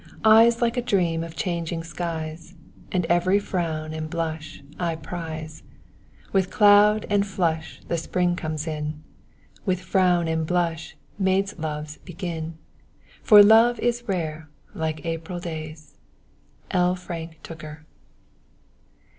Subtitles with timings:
[0.25, 2.55] Eyes like a dream of changing skies,
[2.91, 5.61] And every frown and blush I prize.
[6.33, 9.03] With cloud and flush the spring comes in,
[9.63, 12.57] With frown and blush maids' loves begin;
[13.21, 15.99] For love is rare like April days.
[16.71, 16.95] L.
[16.95, 17.85] Frank Tooker.